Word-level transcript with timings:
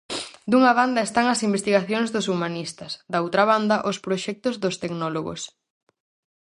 Dunha 0.51 0.71
banda 0.79 1.05
están 1.07 1.25
as 1.33 1.43
investigacións 1.47 2.09
dos 2.15 2.29
humanistas, 2.31 2.91
da 3.11 3.21
outra 3.25 3.43
banda 3.51 3.75
os 3.89 3.97
proxectos 4.05 4.55
dos 4.63 4.75
tecnológos. 4.83 5.41